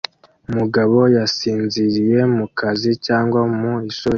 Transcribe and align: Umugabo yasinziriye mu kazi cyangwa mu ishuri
Umugabo 0.49 0.97
yasinziriye 1.15 2.19
mu 2.35 2.45
kazi 2.59 2.91
cyangwa 3.05 3.39
mu 3.57 3.71
ishuri 3.89 4.09